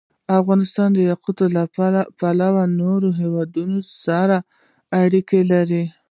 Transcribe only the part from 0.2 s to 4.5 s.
افغانستان د یاقوت له پلوه له نورو هېوادونو سره